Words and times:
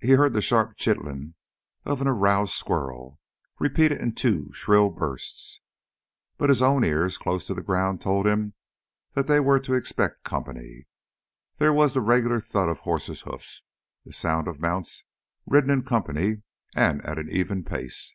He 0.00 0.12
heard 0.12 0.34
the 0.34 0.40
sharp 0.40 0.76
chittering 0.76 1.34
of 1.84 2.00
an 2.00 2.06
aroused 2.06 2.54
squirrel, 2.54 3.18
repeated 3.58 4.00
in 4.00 4.14
two 4.14 4.52
shrill 4.52 4.88
bursts. 4.88 5.62
But 6.36 6.48
his 6.48 6.62
own 6.62 6.84
ear 6.84 7.10
close 7.10 7.44
to 7.48 7.54
the 7.54 7.62
ground 7.62 8.00
told 8.00 8.24
him 8.24 8.54
they 9.14 9.40
were 9.40 9.58
to 9.58 9.74
expect 9.74 10.22
company. 10.22 10.86
There 11.56 11.72
was 11.72 11.94
the 11.94 12.00
regular 12.00 12.38
thud 12.38 12.68
of 12.68 12.78
horses' 12.86 13.22
hoofs, 13.22 13.64
the 14.04 14.12
sound 14.12 14.46
of 14.46 14.60
mounts 14.60 15.02
ridden 15.44 15.70
in 15.70 15.82
company 15.82 16.42
and 16.76 17.04
at 17.04 17.18
an 17.18 17.28
even 17.28 17.64
pace. 17.64 18.14